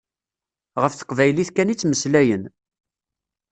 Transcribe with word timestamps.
Ɣef 0.81 0.93
teqbaylit 0.95 1.49
kan 1.51 1.71
i 1.73 1.75
ttmeslayen. 1.75 2.43